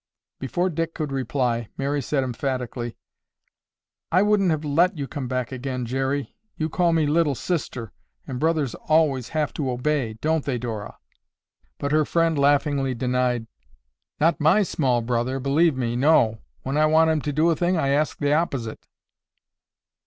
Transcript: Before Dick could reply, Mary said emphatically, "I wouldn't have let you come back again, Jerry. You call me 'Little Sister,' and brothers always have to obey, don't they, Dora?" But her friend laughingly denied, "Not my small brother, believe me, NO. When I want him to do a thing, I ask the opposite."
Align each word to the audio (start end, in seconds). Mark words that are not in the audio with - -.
Before 0.39 0.71
Dick 0.71 0.95
could 0.95 1.11
reply, 1.11 1.69
Mary 1.77 2.01
said 2.01 2.23
emphatically, 2.23 2.97
"I 4.11 4.23
wouldn't 4.23 4.49
have 4.49 4.65
let 4.65 4.97
you 4.97 5.07
come 5.07 5.27
back 5.27 5.51
again, 5.51 5.85
Jerry. 5.85 6.35
You 6.57 6.69
call 6.69 6.91
me 6.91 7.05
'Little 7.05 7.35
Sister,' 7.35 7.91
and 8.25 8.39
brothers 8.39 8.73
always 8.73 9.29
have 9.29 9.53
to 9.53 9.69
obey, 9.69 10.13
don't 10.13 10.43
they, 10.43 10.57
Dora?" 10.57 10.97
But 11.77 11.91
her 11.91 12.03
friend 12.03 12.35
laughingly 12.39 12.95
denied, 12.95 13.45
"Not 14.19 14.41
my 14.41 14.63
small 14.63 15.03
brother, 15.03 15.39
believe 15.39 15.77
me, 15.77 15.95
NO. 15.95 16.39
When 16.63 16.77
I 16.77 16.87
want 16.87 17.11
him 17.11 17.21
to 17.21 17.31
do 17.31 17.51
a 17.51 17.55
thing, 17.55 17.77
I 17.77 17.89
ask 17.89 18.17
the 18.17 18.33
opposite." 18.33 18.87